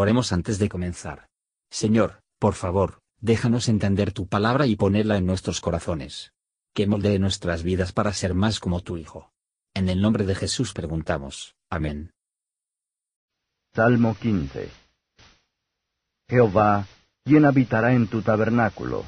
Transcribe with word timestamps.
Oremos 0.00 0.32
antes 0.32 0.58
de 0.58 0.70
comenzar. 0.70 1.28
Señor, 1.70 2.22
por 2.38 2.54
favor, 2.54 3.02
déjanos 3.20 3.68
entender 3.68 4.12
tu 4.12 4.26
palabra 4.26 4.64
y 4.64 4.74
ponerla 4.74 5.18
en 5.18 5.26
nuestros 5.26 5.60
corazones. 5.60 6.32
Que 6.74 6.86
moldee 6.86 7.18
nuestras 7.18 7.62
vidas 7.62 7.92
para 7.92 8.14
ser 8.14 8.32
más 8.32 8.60
como 8.60 8.80
tu 8.80 8.96
Hijo. 8.96 9.30
En 9.74 9.90
el 9.90 10.00
nombre 10.00 10.24
de 10.24 10.34
Jesús 10.34 10.72
preguntamos. 10.72 11.54
Amén. 11.68 12.14
Salmo 13.74 14.16
15 14.18 14.70
Jehová, 16.30 16.86
¿quién 17.22 17.44
habitará 17.44 17.92
en 17.92 18.06
tu 18.06 18.22
tabernáculo? 18.22 19.04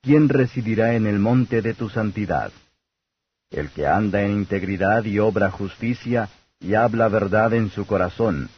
¿Quién 0.00 0.30
residirá 0.30 0.94
en 0.94 1.06
el 1.06 1.18
monte 1.18 1.60
de 1.60 1.74
tu 1.74 1.90
santidad? 1.90 2.50
El 3.50 3.68
que 3.68 3.86
anda 3.86 4.22
en 4.22 4.32
integridad 4.32 5.04
y 5.04 5.18
obra 5.18 5.50
justicia, 5.50 6.30
y 6.60 6.72
habla 6.72 7.08
verdad 7.08 7.52
en 7.52 7.68
su 7.70 7.86
corazón, 7.86 8.48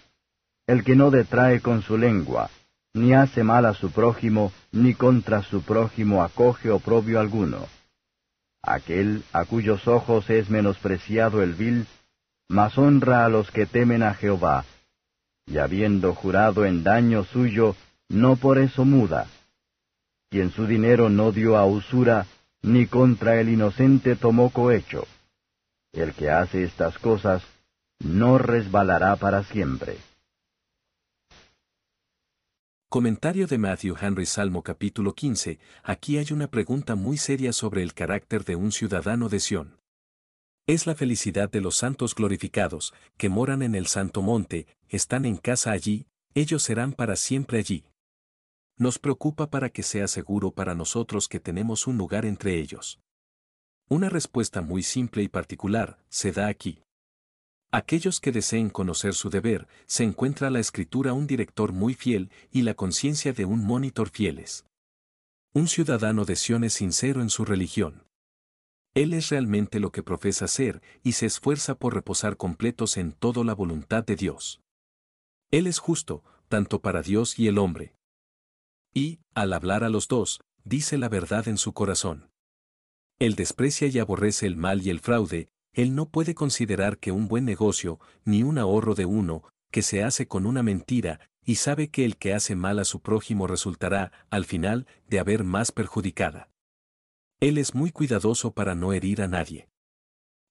el 0.71 0.85
que 0.85 0.95
no 0.95 1.11
detrae 1.11 1.61
con 1.61 1.83
su 1.83 1.99
lengua, 1.99 2.49
ni 2.95 3.13
hace 3.13 3.43
mal 3.43 3.67
a 3.67 3.75
su 3.75 3.91
prójimo, 3.91 4.53
ni 4.71 4.95
contra 4.95 5.43
su 5.43 5.63
prójimo 5.63 6.23
acoge 6.23 6.71
oprobio 6.71 7.19
alguno. 7.19 7.67
Aquel 8.63 9.25
a 9.33 9.47
cuyos 9.47 9.89
ojos 9.89 10.31
es 10.31 10.49
menospreciado 10.49 11.43
el 11.43 11.55
vil, 11.55 11.89
mas 12.49 12.79
honra 12.79 13.25
a 13.25 13.29
los 13.29 13.51
que 13.51 13.67
temen 13.67 14.05
a 14.05 14.15
Jehová, 14.15 14.65
y 15.45 15.59
habiendo 15.59 16.15
jurado 16.15 16.65
en 16.65 16.85
daño 16.85 17.25
suyo, 17.25 17.75
no 18.09 18.37
por 18.37 18.59
eso 18.59 18.85
muda. 18.85 19.27
Quien 20.31 20.53
su 20.53 20.67
dinero 20.69 21.09
no 21.09 21.33
dio 21.33 21.57
a 21.57 21.67
usura, 21.67 22.27
ni 22.63 22.87
contra 22.87 23.41
el 23.41 23.49
inocente 23.49 24.15
tomó 24.15 24.51
cohecho. 24.51 25.09
El 25.93 26.13
que 26.15 26.31
hace 26.31 26.63
estas 26.63 26.97
cosas, 27.01 27.43
no 27.99 28.39
resbalará 28.39 29.17
para 29.17 29.43
siempre. 29.43 29.99
Comentario 32.93 33.47
de 33.47 33.57
Matthew 33.57 33.95
Henry 34.01 34.27
Salmo 34.27 34.65
capítulo 34.65 35.15
15. 35.15 35.61
Aquí 35.85 36.19
hay 36.19 36.33
una 36.33 36.49
pregunta 36.51 36.97
muy 36.97 37.19
seria 37.19 37.53
sobre 37.53 37.85
el 37.85 37.95
carácter 37.95 38.45
de 38.45 38.57
un 38.57 38.73
ciudadano 38.73 39.29
de 39.29 39.39
Sión. 39.39 39.79
Es 40.67 40.89
la 40.89 40.97
felicidad 40.97 41.49
de 41.49 41.61
los 41.61 41.77
santos 41.77 42.17
glorificados, 42.17 42.93
que 43.17 43.29
moran 43.29 43.63
en 43.63 43.77
el 43.77 43.87
santo 43.87 44.23
monte, 44.23 44.67
están 44.89 45.25
en 45.25 45.37
casa 45.37 45.71
allí, 45.71 46.09
ellos 46.35 46.65
serán 46.65 46.93
para 46.93 47.15
siempre 47.15 47.61
allí. 47.61 47.85
Nos 48.77 48.99
preocupa 48.99 49.51
para 49.51 49.69
que 49.71 49.85
sea 49.85 50.09
seguro 50.09 50.51
para 50.51 50.75
nosotros 50.75 51.29
que 51.29 51.39
tenemos 51.39 51.87
un 51.87 51.97
lugar 51.97 52.27
entre 52.27 52.59
ellos. 52.59 52.99
Una 53.89 54.09
respuesta 54.09 54.63
muy 54.63 54.83
simple 54.83 55.23
y 55.23 55.29
particular 55.29 56.01
se 56.09 56.33
da 56.33 56.49
aquí. 56.49 56.83
Aquellos 57.73 58.21
que 58.21 58.33
deseen 58.33 58.69
conocer 58.69 59.15
su 59.15 59.31
deber, 59.31 59.69
se 59.87 60.03
encuentra 60.03 60.51
la 60.51 60.59
escritura 60.59 61.13
un 61.13 61.29
director 61.29 61.73
muy 61.73 61.95
fiel 61.95 62.31
y 62.51 62.63
la 62.63 62.75
conciencia 62.75 63.33
de 63.33 63.45
un 63.45 63.65
monitor 63.65 64.09
fieles. 64.11 64.67
Un 65.55 65.69
ciudadano 65.69 66.25
de 66.25 66.35
Sion 66.35 66.65
es 66.65 66.75
sincero 66.75 67.23
en 67.23 67.31
su 67.31 67.45
religión. 67.45 68.05
Él 68.95 69.15
es 69.15 69.29
realmente 69.29 69.79
lo 69.79 69.93
que 69.93 70.03
profesa 70.03 70.49
ser 70.49 70.83
y 71.05 71.13
se 71.13 71.27
esfuerza 71.27 71.77
por 71.77 71.95
reposar 71.95 72.37
completos 72.37 72.97
en 72.97 73.13
toda 73.13 73.45
la 73.45 73.55
voluntad 73.55 74.05
de 74.05 74.17
Dios. 74.17 74.61
Él 75.53 75.69
es 75.69 75.79
justo, 75.79 76.25
tanto 76.49 76.81
para 76.81 77.03
Dios 77.03 77.39
y 77.39 77.47
el 77.47 77.59
hombre. 77.59 77.95
Y, 78.93 79.21
al 79.35 79.53
hablar 79.53 79.85
a 79.85 79.89
los 79.89 80.09
dos, 80.09 80.41
dice 80.65 80.99
la 80.99 81.09
verdad 81.09 81.47
en 81.47 81.57
su 81.57 81.73
corazón. 81.73 82.31
Él 83.21 83.37
desprecia 83.37 83.87
y 83.87 83.99
aborrece 84.01 84.47
el 84.47 84.57
mal 84.57 84.85
y 84.85 84.91
el 84.91 84.99
fraude, 84.99 85.49
él 85.73 85.95
no 85.95 86.09
puede 86.09 86.35
considerar 86.35 86.99
que 86.99 87.13
un 87.13 87.29
buen 87.29 87.45
negocio, 87.45 88.01
ni 88.25 88.43
un 88.43 88.59
ahorro 88.59 88.95
de 88.95 89.07
uno, 89.07 89.45
que 89.71 89.83
se 89.83 90.03
hace 90.03 90.27
con 90.27 90.47
una 90.47 90.63
mentira, 90.63 91.21
y 91.45 91.57
sabe 91.57 91.89
que 91.89 92.05
el 92.05 92.17
que 92.17 92.35
hace 92.35 92.57
mal 92.57 92.79
a 92.79 92.85
su 92.85 93.01
prójimo 93.01 93.47
resultará, 93.47 94.13
al 94.31 94.45
final, 94.45 94.87
de 95.09 95.21
haber 95.21 95.45
más 95.45 95.73
perjudicada. 95.73 96.51
Él 97.41 97.57
es 97.57 97.75
muy 97.75 97.93
cuidadoso 97.93 98.53
para 98.53 98.75
no 98.75 98.93
herir 98.93 99.23
a 99.23 99.29
nadie. 99.29 99.69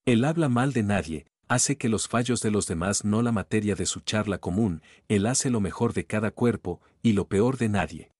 Él 0.05 0.25
habla 0.25 0.49
mal 0.49 0.73
de 0.73 0.83
nadie, 0.83 1.27
hace 1.47 1.77
que 1.77 1.89
los 1.89 2.07
fallos 2.07 2.41
de 2.41 2.51
los 2.51 2.65
demás 2.65 3.03
no 3.03 3.21
la 3.21 3.31
materia 3.31 3.75
de 3.75 3.85
su 3.85 3.99
charla 3.99 4.39
común, 4.39 4.81
él 5.07 5.25
hace 5.25 5.49
lo 5.49 5.59
mejor 5.59 5.93
de 5.93 6.05
cada 6.05 6.31
cuerpo, 6.31 6.81
y 7.03 7.13
lo 7.13 7.27
peor 7.27 7.57
de 7.57 7.69
nadie. 7.69 8.11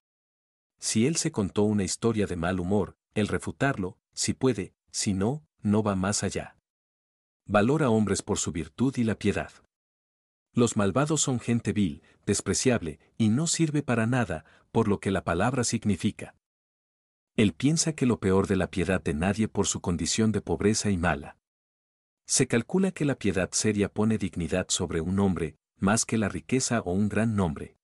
Si 0.80 1.08
él 1.08 1.16
se 1.16 1.32
contó 1.32 1.64
una 1.64 1.84
historia 1.84 2.28
de 2.28 2.36
mal 2.36 2.60
humor, 2.60 2.98
el 3.16 3.28
refutarlo, 3.28 3.98
si 4.14 4.34
puede, 4.34 4.74
si 4.92 5.14
no, 5.14 5.44
no 5.62 5.82
va 5.82 5.96
más 5.96 6.24
allá 6.24 6.59
valora 7.50 7.90
hombres 7.90 8.22
por 8.22 8.38
su 8.38 8.52
virtud 8.52 8.96
y 8.98 9.04
la 9.04 9.16
piedad. 9.16 9.52
Los 10.54 10.78
malvados 10.78 11.22
son 11.22 11.40
gente 11.40 11.74
vil, 11.74 12.04
despreciable, 12.26 13.00
y 13.18 13.30
no 13.30 13.48
sirve 13.48 13.82
para 13.82 14.06
nada, 14.06 14.46
por 14.72 14.88
lo 14.88 15.00
que 15.00 15.10
la 15.10 15.24
palabra 15.24 15.64
significa. 15.64 16.36
Él 17.36 17.54
piensa 17.54 17.94
que 17.94 18.06
lo 18.06 18.20
peor 18.20 18.46
de 18.46 18.56
la 18.56 18.70
piedad 18.70 19.02
de 19.02 19.16
nadie 19.16 19.48
por 19.48 19.66
su 19.66 19.82
condición 19.82 20.32
de 20.32 20.42
pobreza 20.42 20.92
y 20.92 20.98
mala. 20.98 21.38
Se 22.28 22.46
calcula 22.46 22.92
que 22.92 23.06
la 23.06 23.16
piedad 23.16 23.50
seria 23.52 23.92
pone 23.92 24.20
dignidad 24.20 24.68
sobre 24.70 25.02
un 25.02 25.20
hombre, 25.20 25.56
más 25.80 26.06
que 26.06 26.20
la 26.20 26.30
riqueza 26.30 26.82
o 26.82 26.92
un 26.92 27.10
gran 27.10 27.36
nombre. 27.36 27.78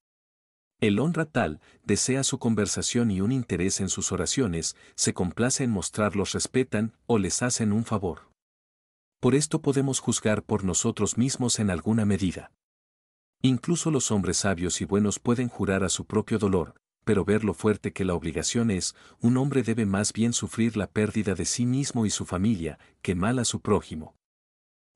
El 0.79 0.99
honra 0.99 1.25
tal, 1.25 1.59
desea 1.83 2.23
su 2.23 2.37
conversación 2.37 3.09
y 3.09 3.19
un 3.19 3.31
interés 3.31 3.79
en 3.79 3.89
sus 3.89 4.11
oraciones, 4.11 4.75
se 4.95 5.15
complace 5.15 5.63
en 5.63 5.71
mostrarlos 5.71 6.33
respetan 6.33 6.93
o 7.07 7.17
les 7.17 7.41
hacen 7.41 7.71
un 7.71 7.83
favor. 7.83 8.34
Por 9.25 9.33
esto 9.33 9.59
podemos 9.59 10.01
juzgar 10.01 10.43
por 10.43 10.63
nosotros 10.63 11.17
mismos 11.17 11.57
en 11.57 11.71
alguna 11.71 12.05
medida. 12.05 12.51
Incluso 13.41 13.89
los 13.89 14.11
hombres 14.11 14.37
sabios 14.37 14.81
y 14.81 14.85
buenos 14.85 15.17
pueden 15.17 15.49
jurar 15.49 15.83
a 15.83 15.89
su 15.89 16.05
propio 16.05 16.37
dolor, 16.37 16.75
pero 17.05 17.25
ver 17.25 17.43
lo 17.43 17.55
fuerte 17.55 17.91
que 17.91 18.05
la 18.05 18.13
obligación 18.13 18.69
es, 18.69 18.93
un 19.19 19.37
hombre 19.37 19.63
debe 19.63 19.87
más 19.87 20.13
bien 20.13 20.31
sufrir 20.31 20.77
la 20.77 20.85
pérdida 20.85 21.33
de 21.33 21.45
sí 21.45 21.65
mismo 21.65 22.05
y 22.05 22.11
su 22.11 22.27
familia, 22.27 22.77
que 23.01 23.15
mal 23.15 23.39
a 23.39 23.45
su 23.45 23.61
prójimo. 23.61 24.13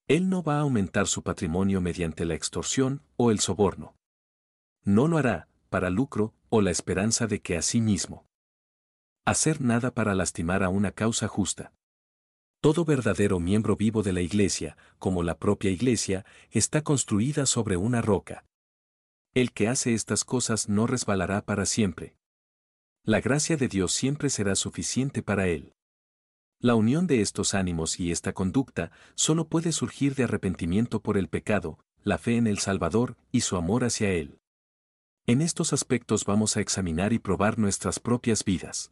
Él 0.07 0.29
no 0.29 0.43
va 0.43 0.57
a 0.57 0.61
aumentar 0.61 1.07
su 1.07 1.23
patrimonio 1.23 1.81
mediante 1.81 2.23
la 2.23 2.35
extorsión 2.35 3.01
o 3.17 3.31
el 3.31 3.39
soborno. 3.39 3.95
No 4.83 5.07
lo 5.07 5.17
hará, 5.17 5.47
para 5.71 5.89
lucro, 5.89 6.35
o 6.49 6.61
la 6.61 6.69
esperanza 6.69 7.25
de 7.25 7.41
que 7.41 7.57
a 7.57 7.63
sí 7.63 7.81
mismo. 7.81 8.27
Hacer 9.25 9.59
nada 9.59 9.89
para 9.89 10.13
lastimar 10.13 10.61
a 10.61 10.69
una 10.69 10.91
causa 10.91 11.27
justa. 11.27 11.73
Todo 12.61 12.83
verdadero 12.83 13.39
miembro 13.39 13.77
vivo 13.77 14.03
de 14.03 14.11
la 14.11 14.19
Iglesia, 14.19 14.75
como 14.97 15.23
la 15.23 15.37
propia 15.37 15.71
Iglesia, 15.71 16.25
está 16.51 16.81
construida 16.81 17.45
sobre 17.45 17.77
una 17.77 18.01
roca. 18.01 18.43
El 19.33 19.53
que 19.53 19.69
hace 19.69 19.93
estas 19.93 20.25
cosas 20.25 20.67
no 20.67 20.85
resbalará 20.85 21.41
para 21.41 21.65
siempre. 21.65 22.17
La 23.05 23.21
gracia 23.21 23.55
de 23.55 23.69
Dios 23.69 23.93
siempre 23.93 24.29
será 24.29 24.55
suficiente 24.55 25.23
para 25.23 25.47
él. 25.47 25.73
La 26.59 26.75
unión 26.75 27.07
de 27.07 27.21
estos 27.21 27.53
ánimos 27.53 27.97
y 27.97 28.11
esta 28.11 28.33
conducta 28.33 28.91
solo 29.15 29.47
puede 29.47 29.71
surgir 29.71 30.15
de 30.15 30.25
arrepentimiento 30.25 31.01
por 31.01 31.17
el 31.17 31.29
pecado, 31.29 31.79
la 32.03 32.17
fe 32.17 32.35
en 32.35 32.47
el 32.47 32.57
Salvador 32.57 33.15
y 33.31 33.41
su 33.41 33.55
amor 33.55 33.85
hacia 33.85 34.11
Él. 34.11 34.39
En 35.25 35.41
estos 35.41 35.71
aspectos 35.71 36.25
vamos 36.25 36.57
a 36.57 36.59
examinar 36.59 37.13
y 37.13 37.19
probar 37.19 37.57
nuestras 37.57 37.99
propias 37.99 38.43
vidas. 38.43 38.91